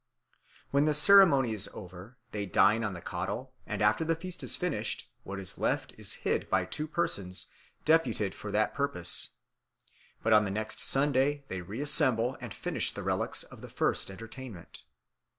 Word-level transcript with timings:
When 0.71 0.85
the 0.85 0.95
ceremony 0.95 1.53
is 1.53 1.69
over, 1.75 2.17
they 2.31 2.47
dine 2.47 2.83
on 2.83 2.93
the 2.95 3.03
caudle; 3.03 3.53
and 3.67 3.83
after 3.83 4.03
the 4.03 4.15
feast 4.15 4.41
is 4.41 4.55
finished, 4.55 5.07
what 5.21 5.37
is 5.39 5.59
left 5.59 5.93
is 5.95 6.13
hid 6.25 6.49
by 6.49 6.65
two 6.65 6.87
persons 6.87 7.45
deputed 7.85 8.33
for 8.33 8.51
that 8.51 8.73
purpose; 8.73 9.35
but 10.23 10.33
on 10.33 10.43
the 10.43 10.49
next 10.49 10.79
Sunday 10.79 11.43
they 11.49 11.61
reassemble, 11.61 12.35
and 12.41 12.51
finish 12.51 12.91
the 12.91 13.03
reliques 13.03 13.43
of 13.43 13.61
the 13.61 13.69
first 13.69 14.09
entertainment." 14.09 14.85